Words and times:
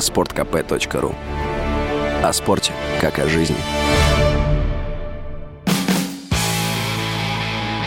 sportkp.ru 0.00 1.14
О 2.22 2.32
спорте, 2.32 2.72
как 3.00 3.18
о 3.18 3.28
жизни. 3.28 3.56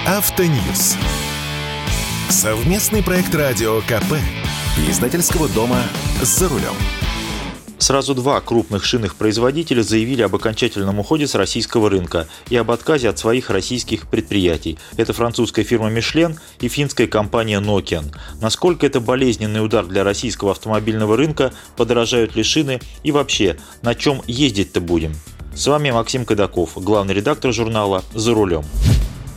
Автоньюз. 0.07 0.97
Совместный 2.29 3.03
проект 3.03 3.33
радио 3.35 3.81
КП. 3.81 4.13
Издательского 4.89 5.47
дома 5.49 5.81
«За 6.21 6.49
рулем». 6.49 6.73
Сразу 7.83 8.15
два 8.15 8.39
крупных 8.39 8.85
шинных 8.85 9.17
производителя 9.17 9.81
заявили 9.81 10.21
об 10.21 10.33
окончательном 10.33 10.99
уходе 10.99 11.27
с 11.27 11.35
российского 11.35 11.89
рынка 11.89 12.29
и 12.49 12.55
об 12.55 12.71
отказе 12.71 13.09
от 13.09 13.19
своих 13.19 13.49
российских 13.49 14.07
предприятий. 14.07 14.79
Это 14.95 15.11
французская 15.11 15.65
фирма 15.65 15.91
Michelin 15.91 16.37
и 16.61 16.69
финская 16.69 17.07
компания 17.07 17.59
Nokian. 17.59 18.15
Насколько 18.39 18.85
это 18.85 19.01
болезненный 19.01 19.61
удар 19.61 19.85
для 19.85 20.05
российского 20.05 20.51
автомобильного 20.51 21.17
рынка, 21.17 21.51
подорожают 21.75 22.37
ли 22.37 22.43
шины 22.43 22.79
и 23.03 23.11
вообще, 23.11 23.57
на 23.81 23.95
чем 23.95 24.21
ездить-то 24.27 24.79
будем? 24.79 25.11
С 25.53 25.67
вами 25.67 25.91
Максим 25.91 26.23
Кадаков, 26.23 26.81
главный 26.81 27.13
редактор 27.13 27.51
журнала 27.51 28.01
«За 28.13 28.33
рулем». 28.33 28.63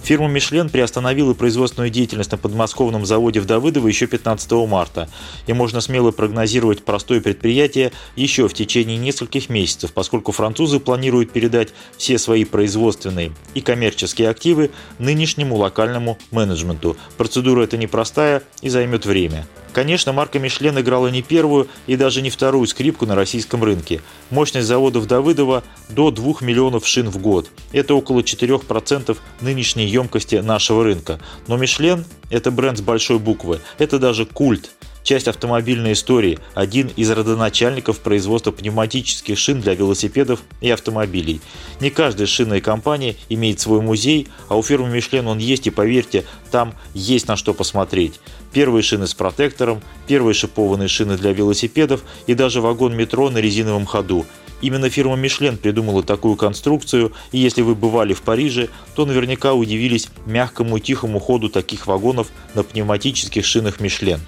Фирма 0.06 0.28
«Мишлен» 0.28 0.69
приостановила 0.69 1.34
производственную 1.34 1.91
деятельность 1.91 2.30
на 2.30 2.38
подмосковном 2.38 3.05
заводе 3.05 3.41
в 3.41 3.45
Давыдово 3.45 3.88
еще 3.88 4.06
15 4.06 4.52
марта, 4.69 5.09
и 5.48 5.52
можно 5.52 5.80
смело 5.80 6.12
прогнозировать 6.12 6.84
простое 6.84 7.20
предприятие 7.20 7.91
еще 8.15 8.46
в 8.46 8.55
течение 8.55 8.98
нескольких 8.98 9.48
месяцев, 9.48 9.92
поскольку 9.92 10.30
французы 10.30 10.79
планируют 10.79 11.32
передать 11.32 11.74
все 11.96 12.19
свои 12.19 12.45
производственные 12.45 13.32
и 13.55 13.60
коммерческие 13.60 14.29
активы 14.29 14.70
нынешнему 15.01 15.56
локальному 15.56 16.18
менеджменту. 16.30 16.96
Процедура 17.16 17.65
эта 17.65 17.77
непростая 17.77 18.45
и 18.62 18.68
займет 18.68 19.07
время. 19.07 19.45
Конечно, 19.77 20.15
марка 20.15 20.39
Мишлен 20.39 20.80
играла 20.80 21.09
не 21.09 21.21
первую 21.21 21.69
и 21.87 21.97
даже 21.97 22.23
не 22.23 22.30
вторую 22.30 22.66
скрипку 22.66 23.05
на 23.05 23.15
российском 23.15 23.62
рынке. 23.62 24.01
Мощность 24.30 24.66
заводов 24.66 25.07
Давыдова 25.07 25.65
до 25.91 26.11
2 26.11 26.37
миллионов 26.41 26.88
шин 26.88 27.10
в 27.10 27.19
год. 27.19 27.51
Это 27.73 27.95
около 27.95 28.21
4% 28.21 29.15
нынешней 29.43 29.85
емкости 29.85 30.37
нашего 30.37 30.82
рынка. 30.82 31.21
Но 31.47 31.59
Мишлен– 31.59 32.07
это 32.30 32.51
бренд 32.51 32.79
с 32.79 32.80
большой 32.80 33.19
буквы. 33.19 33.60
Это 33.77 33.99
даже 33.99 34.24
культ 34.24 34.71
часть 35.07 35.29
автомобильной 35.29 35.93
истории, 35.93 36.41
один 36.54 36.88
из 36.88 37.10
родоначальников 37.10 38.01
производства 38.01 38.51
пневматических 38.51 39.38
шин 39.38 39.60
для 39.60 39.74
велосипедов 39.74 40.41
и 40.60 40.69
автомобилей. 40.69 41.41
Не 41.80 41.91
каждая 41.91 42.27
шинная 42.27 42.60
компания 42.60 43.15
имеет 43.29 43.60
свой 43.60 43.80
музей, 43.80 44.27
а 44.49 44.57
у 44.57 44.63
фирмы 44.63 44.91
Мишлен 44.91 45.29
он 45.29 45.38
есть, 45.38 45.69
и 45.69 45.71
поверьте, 45.71 46.24
там 46.51 46.74
есть 46.93 47.29
на 47.29 47.37
что 47.37 47.54
посмотреть. 47.54 48.21
Первые 48.57 48.82
шины 48.82 49.07
с 49.07 49.12
протектором, 49.12 49.82
первые 50.07 50.32
шипованные 50.32 50.88
шины 50.88 51.18
для 51.18 51.35
велосипедов 51.35 52.02
и 52.26 52.32
даже 52.32 52.63
вагон 52.63 52.96
метро 52.96 53.29
на 53.29 53.37
резиновом 53.37 53.85
ходу. 53.85 54.24
Именно 54.63 54.88
фирма 54.88 55.15
Мишлен 55.15 55.59
придумала 55.59 56.02
такую 56.02 56.37
конструкцию, 56.37 57.13
и 57.32 57.38
если 57.38 57.60
вы 57.60 57.74
бывали 57.74 58.15
в 58.15 58.23
Париже, 58.23 58.71
то 58.95 59.04
наверняка 59.04 59.52
удивились 59.52 60.09
мягкому 60.24 60.79
и 60.79 60.80
тихому 60.80 61.21
ходу 61.21 61.51
таких 61.51 61.87
вагонов 61.87 62.29
на 62.54 62.63
пневматических 62.63 63.45
шинах 63.45 63.79
Мишлен. 63.79 64.21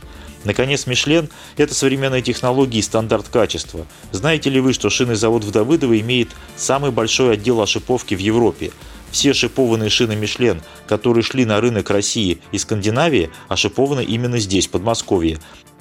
Наконец, 0.44 0.86
Мишлен– 0.86 1.30
это 1.56 1.74
современные 1.74 2.20
технологии 2.20 2.80
и 2.80 2.82
стандарт 2.82 3.30
качества. 3.30 3.86
Знаете 4.12 4.50
ли 4.50 4.60
вы, 4.60 4.74
что 4.74 4.90
шинный 4.90 5.14
завод 5.14 5.42
в 5.42 5.50
Давыдово 5.50 5.98
имеет 6.00 6.28
самый 6.54 6.90
большой 6.90 7.32
отдел 7.32 7.62
ошиповки 7.62 8.14
в 8.14 8.18
Европе? 8.18 8.72
Все 9.10 9.32
шипованные 9.32 9.90
шины 9.90 10.16
Мишлен, 10.16 10.62
которые 10.86 11.22
шли 11.22 11.44
на 11.44 11.60
рынок 11.60 11.90
России 11.90 12.38
и 12.52 12.58
Скандинавии, 12.58 13.30
ошипованы 13.48 14.04
именно 14.04 14.38
здесь, 14.38 14.68
Подмосковье. 14.68 15.38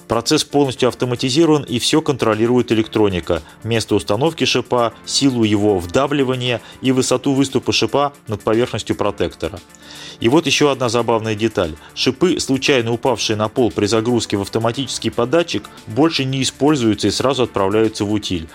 Процесс 0.08 0.42
полностью 0.42 0.88
автоматизирован 0.88 1.64
и 1.64 1.78
все 1.78 2.00
контролирует 2.00 2.72
электроника. 2.72 3.42
Место 3.62 3.94
установки 3.94 4.44
шипа, 4.44 4.94
силу 5.04 5.44
его 5.44 5.78
вдавливания 5.78 6.62
и 6.80 6.92
высоту 6.92 7.34
выступа 7.34 7.72
шипа 7.72 8.14
над 8.26 8.40
поверхностью 8.40 8.96
протектора. 8.96 9.60
И 10.20 10.30
вот 10.30 10.46
еще 10.46 10.72
одна 10.72 10.88
забавная 10.88 11.34
деталь. 11.34 11.74
Шипы, 11.94 12.40
случайно 12.40 12.92
упавшие 12.92 13.36
на 13.36 13.48
пол 13.48 13.70
при 13.70 13.84
загрузке 13.84 14.38
в 14.38 14.42
автоматический 14.42 15.10
податчик, 15.10 15.68
больше 15.86 16.24
не 16.24 16.42
используются 16.42 17.08
и 17.08 17.10
сразу 17.10 17.42
отправляются 17.42 18.06
в 18.06 18.12
утиль. 18.12 18.48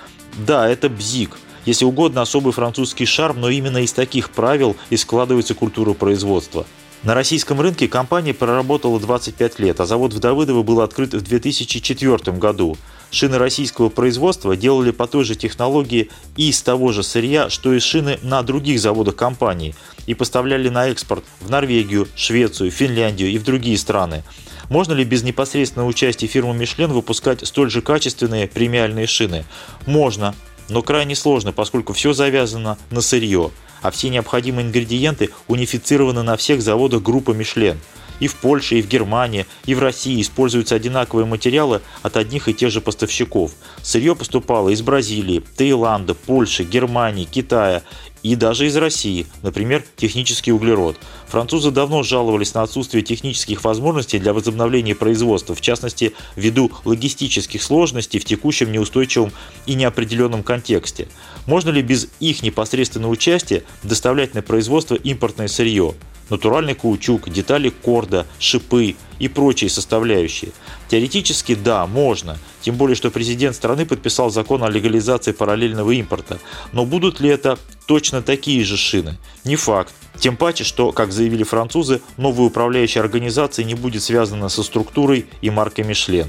Да, 0.48 0.68
это 0.68 0.90
бзик. 0.90 1.38
Если 1.66 1.86
угодно, 1.86 2.22
особый 2.22 2.54
французский 2.54 3.06
шарм, 3.06 3.40
но 3.40 3.50
именно 3.50 3.78
из 3.78 3.94
таких 3.94 4.30
правил 4.30 4.76
и 4.90 4.98
складывается 4.98 5.54
культура 5.54 5.94
производства. 5.94 6.66
На 7.04 7.16
российском 7.16 7.60
рынке 7.60 7.90
компания 7.90 8.34
проработала 8.34 8.98
25 8.98 9.60
лет, 9.60 9.82
а 9.82 9.86
завод 9.86 10.14
в 10.14 10.20
Давыдово 10.20 10.64
был 10.64 10.80
открыт 10.80 11.14
в 11.14 11.22
2004 11.22 12.38
году. 12.38 12.78
Шины 13.12 13.38
российского 13.38 13.90
производства 13.90 14.56
делали 14.56 14.92
по 14.92 15.06
той 15.06 15.26
же 15.26 15.36
технологии 15.36 16.10
и 16.38 16.50
из 16.50 16.62
того 16.62 16.94
же 16.94 17.04
сырья, 17.04 17.50
что 17.50 17.74
и 17.74 17.80
шины 17.80 18.20
на 18.24 18.42
других 18.42 18.80
заводах 18.80 19.18
компании, 19.18 19.76
и 20.08 20.14
поставляли 20.14 20.70
на 20.70 20.88
экспорт 20.88 21.26
в 21.42 21.50
Норвегию, 21.50 22.08
Швецию, 22.16 22.72
Финляндию 22.72 23.30
и 23.30 23.38
в 23.38 23.44
другие 23.44 23.78
страны. 23.78 24.24
Можно 24.70 24.94
ли 24.94 25.04
без 25.04 25.24
непосредственного 25.24 25.90
участия 25.90 26.28
фирмы 26.28 26.56
Мишлен 26.56 26.92
выпускать 26.92 27.46
столь 27.46 27.70
же 27.70 27.82
качественные 27.82 28.48
премиальные 28.48 29.08
шины? 29.08 29.44
Можно, 29.86 30.34
но 30.70 30.82
крайне 30.82 31.16
сложно, 31.16 31.52
поскольку 31.52 31.94
все 31.94 32.14
завязано 32.14 32.78
на 32.90 33.02
сырье 33.02 33.52
а 33.84 33.92
все 33.92 34.10
необходимые 34.10 34.66
ингредиенты 34.66 35.30
унифицированы 35.48 36.24
на 36.24 36.36
всех 36.38 36.64
заводах 36.64 37.04
группы 37.04 37.36
Мишлен. 37.36 37.78
И 38.24 38.28
в 38.28 38.36
Польше, 38.36 38.80
и 38.80 38.82
в 38.82 38.88
Германии, 38.88 39.46
и 39.66 39.76
в 39.76 39.80
России 39.80 40.22
используются 40.22 40.76
одинаковые 40.76 41.26
материалы 41.26 41.82
от 42.04 42.16
одних 42.16 42.48
и 42.48 42.54
тех 42.54 42.72
же 42.72 42.80
поставщиков. 42.80 43.52
Сырье 43.82 44.16
поступало 44.16 44.70
из 44.70 44.82
Бразилии, 44.82 45.44
Таиланда, 45.58 46.14
Польши, 46.14 46.64
Германии, 46.64 47.26
Китая 47.26 47.84
и 48.22 48.38
даже 48.38 48.66
из 48.66 48.78
России, 48.78 49.28
например, 49.42 49.84
технический 49.98 50.54
углерод. 50.54 50.96
Французы 51.28 51.70
давно 51.70 52.02
жаловались 52.02 52.54
на 52.54 52.62
отсутствие 52.62 53.04
технических 53.04 53.66
возможностей 53.66 54.20
для 54.20 54.32
возобновления 54.32 54.96
производства, 54.96 55.54
в 55.54 55.60
частности, 55.60 56.14
ввиду 56.38 56.72
логистических 56.86 57.62
сложностей 57.62 58.22
в 58.22 58.24
текущем 58.24 58.72
неустойчивом 58.72 59.34
и 59.66 59.74
неопределенном 59.74 60.44
контексте. 60.44 61.10
Можно 61.46 61.72
ли 61.72 61.82
без 61.82 62.08
их 62.22 62.42
непосредственного 62.42 63.12
участия 63.12 63.64
доставлять 63.84 64.34
на 64.34 64.42
производство 64.42 64.96
импортное 64.96 65.50
сырье? 65.50 65.94
Натуральный 66.30 66.76
каучук, 66.76 67.30
детали 67.30 67.70
корда, 67.70 68.26
шипы 68.40 68.96
и 69.20 69.28
прочие 69.28 69.70
составляющие. 69.70 70.52
Теоретически 70.90 71.56
да, 71.56 71.86
можно, 71.88 72.38
тем 72.62 72.76
более 72.76 72.96
что 72.96 73.12
президент 73.12 73.56
страны 73.56 73.86
подписал 73.86 74.30
закон 74.30 74.64
о 74.64 74.70
легализации 74.70 75.32
параллельного 75.32 75.92
импорта. 75.92 76.40
Но 76.72 76.86
будут 76.86 77.20
ли 77.20 77.30
это 77.30 77.58
точно 77.86 78.22
такие 78.22 78.64
же 78.64 78.78
шины? 78.78 79.18
Не 79.44 79.56
факт. 79.56 79.94
Тем 80.20 80.38
паче, 80.38 80.64
что, 80.64 80.92
как 80.92 81.12
заявили 81.12 81.44
французы, 81.44 82.02
новая 82.18 82.48
управляющая 82.48 83.02
организация 83.02 83.66
не 83.66 83.74
будет 83.74 84.04
связана 84.04 84.50
со 84.50 84.64
структурой 84.64 85.26
и 85.42 85.50
маркой 85.50 85.86
Мишлен. 85.86 86.28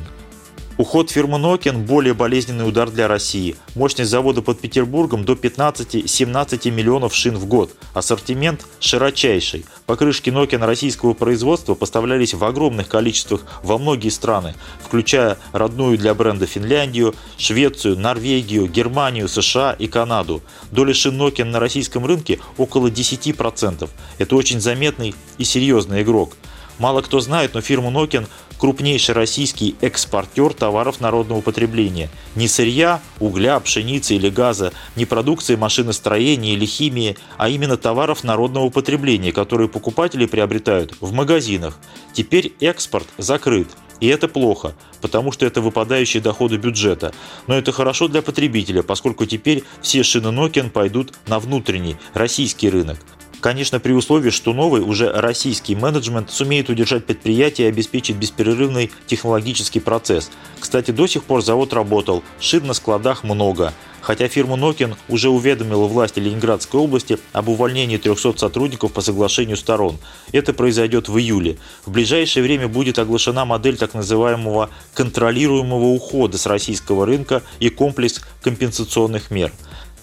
Уход 0.76 1.08
фирмы 1.08 1.38
Nokian– 1.38 1.84
более 1.86 2.14
болезненный 2.14 2.66
удар 2.66 2.90
для 2.90 3.06
России. 3.06 3.54
Мощность 3.76 4.10
завода 4.10 4.42
под 4.42 4.58
Петербургом 4.58 5.24
до 5.24 5.34
15-17 5.34 6.68
миллионов 6.72 7.14
шин 7.14 7.36
в 7.36 7.46
год. 7.46 7.70
Ассортимент 7.92 8.66
широчайший. 8.80 9.66
Покрышки 9.86 10.30
Nokian 10.30 10.66
российского 10.66 11.14
производства 11.14 11.74
поставлялись 11.74 12.34
в 12.34 12.42
огромных 12.42 12.88
количествах 12.88 13.42
во 13.62 13.78
многие 13.78 14.08
страны, 14.08 14.56
включая 14.84 15.38
родную 15.52 15.96
для 15.96 16.12
бренда 16.12 16.46
Финляндию, 16.46 17.14
Швецию, 17.38 17.96
Норвегию, 17.96 18.66
Германию, 18.66 19.28
США 19.28 19.76
и 19.78 19.86
Канаду. 19.86 20.42
Доля 20.72 20.92
шин 20.92 21.20
Nokian 21.22 21.50
на 21.50 21.60
российском 21.60 22.04
рынке 22.04 22.40
около 22.58 22.88
10%. 22.88 23.88
Это 24.18 24.34
очень 24.34 24.60
заметный 24.60 25.14
и 25.38 25.44
серьезный 25.44 26.02
игрок. 26.02 26.32
Мало 26.78 27.02
кто 27.02 27.20
знает, 27.20 27.54
но 27.54 27.60
фирма 27.60 27.90
Nokian 27.90 28.26
крупнейший 28.64 29.14
российский 29.14 29.76
экспортер 29.82 30.54
товаров 30.54 30.98
народного 30.98 31.42
потребления. 31.42 32.08
Не 32.34 32.48
сырья, 32.48 33.02
угля, 33.20 33.60
пшеницы 33.60 34.14
или 34.14 34.30
газа, 34.30 34.72
не 34.96 35.04
продукции 35.04 35.54
машиностроения 35.54 36.54
или 36.54 36.64
химии, 36.64 37.18
а 37.36 37.50
именно 37.50 37.76
товаров 37.76 38.24
народного 38.24 38.70
потребления, 38.70 39.32
которые 39.32 39.68
покупатели 39.68 40.24
приобретают 40.24 40.94
в 41.02 41.12
магазинах. 41.12 41.78
Теперь 42.14 42.54
экспорт 42.60 43.06
закрыт. 43.18 43.68
И 44.00 44.06
это 44.06 44.28
плохо, 44.28 44.74
потому 45.02 45.30
что 45.30 45.44
это 45.44 45.60
выпадающие 45.60 46.22
доходы 46.22 46.56
бюджета. 46.56 47.12
Но 47.46 47.58
это 47.58 47.70
хорошо 47.70 48.08
для 48.08 48.22
потребителя, 48.22 48.82
поскольку 48.82 49.26
теперь 49.26 49.62
все 49.82 50.02
шины 50.02 50.28
Nokian 50.28 50.70
пойдут 50.70 51.12
на 51.26 51.38
внутренний, 51.38 51.96
российский 52.14 52.70
рынок. 52.70 52.98
Конечно, 53.44 53.78
при 53.78 53.92
условии, 53.92 54.30
что 54.30 54.54
новый, 54.54 54.80
уже 54.80 55.12
российский 55.12 55.76
менеджмент 55.76 56.30
сумеет 56.30 56.70
удержать 56.70 57.04
предприятие 57.04 57.66
и 57.66 57.68
обеспечить 57.68 58.16
беспрерывный 58.16 58.90
технологический 59.06 59.80
процесс. 59.80 60.30
Кстати, 60.58 60.92
до 60.92 61.06
сих 61.06 61.24
пор 61.24 61.42
завод 61.42 61.74
работал, 61.74 62.22
шин 62.40 62.66
на 62.66 62.72
складах 62.72 63.22
много. 63.22 63.74
хотя 64.00 64.28
фирма 64.28 64.56
Nokian 64.56 64.96
уже 65.08 65.28
уведомила 65.28 65.86
власти 65.86 66.20
Ленинградской 66.20 66.80
области 66.80 67.18
об 67.32 67.48
увольнении 67.48 67.98
300 67.98 68.38
сотрудников 68.38 68.92
по 68.92 69.02
соглашению 69.02 69.58
сторон. 69.58 69.98
Это 70.32 70.52
произойдет 70.54 71.08
в 71.08 71.18
июле. 71.18 71.58
В 71.84 71.90
ближайшее 71.90 72.42
время 72.42 72.68
будет 72.68 72.98
оглашена 72.98 73.44
модель 73.44 73.76
так 73.76 73.92
называемого 73.92 74.70
контролируемого 74.94 75.86
ухода 75.86 76.38
с 76.38 76.46
российского 76.46 77.04
рынка 77.04 77.42
и 77.60 77.68
комплекс 77.68 78.22
компенсационных 78.42 79.30
мер. 79.30 79.52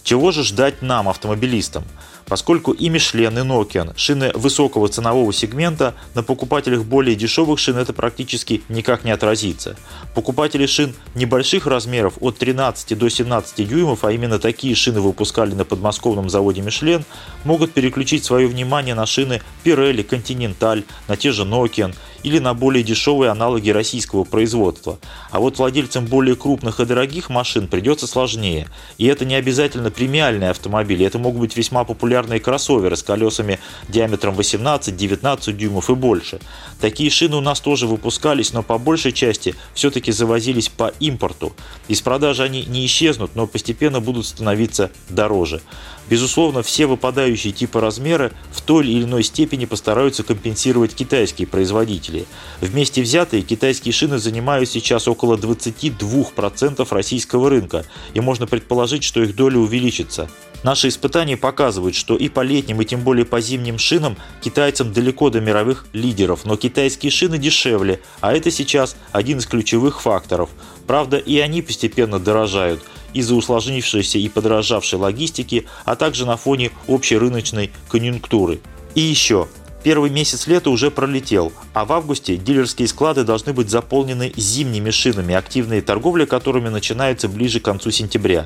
Чего 0.03 0.31
же 0.31 0.43
ждать 0.43 0.81
нам, 0.81 1.07
автомобилистам? 1.07 1.83
Поскольку 2.25 2.71
и 2.71 2.89
Michelin, 2.89 3.33
и 3.33 3.45
Nokian– 3.45 3.91
шины 3.97 4.31
высокого 4.33 4.87
ценового 4.87 5.33
сегмента, 5.33 5.95
на 6.15 6.23
покупателях 6.23 6.85
более 6.85 7.15
дешевых 7.15 7.59
шин 7.59 7.77
это 7.77 7.91
практически 7.91 8.63
никак 8.69 9.03
не 9.03 9.11
отразится. 9.11 9.75
Покупатели 10.15 10.65
шин 10.65 10.93
небольших 11.13 11.67
размеров 11.67 12.13
от 12.21 12.37
13 12.37 12.97
до 12.97 13.09
17 13.09 13.67
дюймов, 13.67 14.05
а 14.05 14.13
именно 14.13 14.39
такие 14.39 14.75
шины 14.75 15.01
выпускали 15.01 15.53
на 15.53 15.65
подмосковном 15.65 16.29
заводе 16.29 16.61
Michelin, 16.61 17.03
могут 17.43 17.73
переключить 17.73 18.23
свое 18.23 18.47
внимание 18.47 18.95
на 18.95 19.05
шины 19.05 19.41
Pirelli, 19.65 20.07
Continental, 20.07 20.85
на 21.09 21.17
те 21.17 21.33
же 21.33 21.43
Nokian 21.43 21.93
или 22.23 22.39
на 22.39 22.53
более 22.53 22.83
дешевые 22.83 23.31
аналоги 23.31 23.69
российского 23.69 24.23
производства. 24.23 24.99
А 25.29 25.39
вот 25.39 25.57
владельцам 25.57 26.05
более 26.05 26.35
крупных 26.35 26.79
и 26.79 26.85
дорогих 26.85 27.29
машин 27.29 27.67
придется 27.67 28.07
сложнее. 28.07 28.67
И 28.97 29.05
это 29.05 29.25
не 29.25 29.35
обязательно 29.35 29.91
премиальные 29.91 30.51
автомобили, 30.51 31.05
это 31.05 31.19
могут 31.19 31.41
быть 31.41 31.57
весьма 31.57 31.83
популярные 31.83 32.39
кроссоверы 32.39 32.95
с 32.95 33.03
колесами 33.03 33.59
диаметром 33.87 34.35
18-19 34.35 35.53
дюймов 35.53 35.89
и 35.89 35.95
больше. 35.95 36.39
Такие 36.79 37.09
шины 37.09 37.37
у 37.37 37.41
нас 37.41 37.59
тоже 37.59 37.87
выпускались, 37.87 38.53
но 38.53 38.63
по 38.63 38.77
большей 38.77 39.11
части 39.11 39.55
все-таки 39.73 40.11
завозились 40.11 40.69
по 40.69 40.93
импорту. 40.99 41.53
Из 41.87 42.01
продажи 42.01 42.43
они 42.43 42.65
не 42.65 42.85
исчезнут, 42.85 43.35
но 43.35 43.47
постепенно 43.47 43.99
будут 43.99 44.25
становиться 44.25 44.91
дороже. 45.09 45.61
Безусловно, 46.09 46.61
все 46.61 46.87
выпадающие 46.87 47.53
типы 47.53 47.79
размера 47.79 48.31
в 48.51 48.61
той 48.61 48.85
или 48.85 49.03
иной 49.03 49.23
степени 49.23 49.63
постараются 49.63 50.23
компенсировать 50.23 50.93
китайские 50.93 51.47
производители. 51.47 52.10
Вместе 52.59 53.01
взятые 53.01 53.43
китайские 53.43 53.93
шины 53.93 54.17
занимают 54.17 54.69
сейчас 54.69 55.07
около 55.07 55.37
22% 55.37 56.87
российского 56.89 57.49
рынка, 57.49 57.85
и 58.13 58.19
можно 58.19 58.47
предположить, 58.47 59.03
что 59.03 59.21
их 59.21 59.35
доля 59.35 59.57
увеличится. 59.57 60.29
Наши 60.63 60.89
испытания 60.89 61.37
показывают, 61.37 61.95
что 61.95 62.15
и 62.15 62.29
по 62.29 62.41
летним, 62.41 62.81
и 62.81 62.85
тем 62.85 63.01
более 63.01 63.25
по 63.25 63.41
зимним 63.41 63.79
шинам 63.79 64.15
китайцам 64.41 64.93
далеко 64.93 65.31
до 65.31 65.41
мировых 65.41 65.87
лидеров, 65.91 66.45
но 66.45 66.55
китайские 66.55 67.11
шины 67.11 67.39
дешевле, 67.39 67.99
а 68.19 68.33
это 68.33 68.51
сейчас 68.51 68.95
один 69.11 69.39
из 69.39 69.47
ключевых 69.47 70.01
факторов. 70.01 70.51
Правда, 70.85 71.17
и 71.17 71.39
они 71.39 71.63
постепенно 71.63 72.19
дорожают 72.19 72.81
из-за 73.13 73.35
усложнившейся 73.35 74.19
и 74.19 74.29
подорожавшей 74.29 74.99
логистики, 74.99 75.65
а 75.85 75.95
также 75.95 76.25
на 76.25 76.37
фоне 76.37 76.71
общей 76.87 77.17
рыночной 77.17 77.71
конъюнктуры. 77.89 78.59
И 78.93 79.01
еще, 79.01 79.47
Первый 79.83 80.09
месяц 80.11 80.47
лета 80.47 80.69
уже 80.69 80.91
пролетел, 80.91 81.51
а 81.73 81.85
в 81.85 81.93
августе 81.93 82.37
дилерские 82.37 82.87
склады 82.87 83.23
должны 83.23 83.51
быть 83.53 83.69
заполнены 83.69 84.31
зимними 84.35 84.91
шинами, 84.91 85.33
активные 85.33 85.81
торговля 85.81 86.25
которыми 86.25 86.69
начинается 86.69 87.27
ближе 87.27 87.59
к 87.59 87.65
концу 87.65 87.91
сентября 87.91 88.45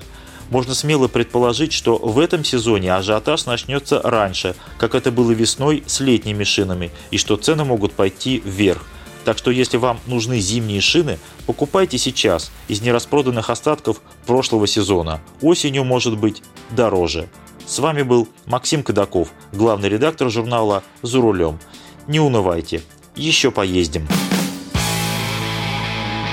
можно 0.49 0.75
смело 0.75 1.07
предположить, 1.07 1.73
что 1.73 1.97
в 1.97 2.19
этом 2.19 2.43
сезоне 2.43 2.93
ажиотаж 2.93 3.45
начнется 3.45 4.01
раньше, 4.01 4.55
как 4.77 4.95
это 4.95 5.11
было 5.11 5.31
весной 5.31 5.83
с 5.85 5.99
летними 5.99 6.43
шинами, 6.43 6.91
и 7.11 7.17
что 7.17 7.37
цены 7.37 7.65
могут 7.65 7.93
пойти 7.93 8.41
вверх. 8.45 8.83
Так 9.23 9.39
что 9.39 9.49
если 9.49 9.77
вам 9.77 9.99
нужны 10.05 10.39
зимние 10.39 10.81
шины, 10.81 11.17
покупайте 11.47 11.97
сейчас 11.97 12.51
из 12.67 12.81
нераспроданных 12.81 13.49
остатков 13.49 14.01
прошлого 14.27 14.67
сезона. 14.67 15.19
Осенью 15.41 15.83
может 15.83 16.15
быть 16.15 16.43
дороже. 16.69 17.27
С 17.67 17.79
вами 17.79 18.03
был 18.03 18.27
Максим 18.45 18.83
Кадаков, 18.83 19.29
главный 19.51 19.89
редактор 19.89 20.29
журнала 20.29 20.83
«За 21.01 21.19
рулем». 21.19 21.59
Не 22.07 22.19
унывайте, 22.19 22.83
еще 23.15 23.49
поездим. 23.49 24.07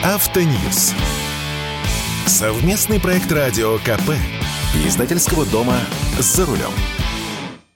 Автоньюз. 0.05 0.93
Совместный 2.27 3.01
проект 3.01 3.33
радио 3.33 3.79
КП. 3.79 4.13
Издательского 4.87 5.47
дома 5.47 5.79
«За 6.19 6.45
рулем». 6.45 6.73